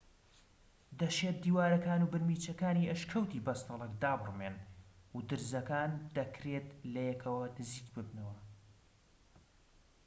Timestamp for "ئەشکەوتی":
2.91-3.43